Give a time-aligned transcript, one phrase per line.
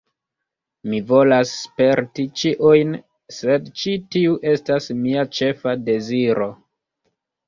[0.91, 2.95] Mi volas sperti ĉiujn,
[3.39, 6.49] sed ĉi tiu estas mia ĉefa deziro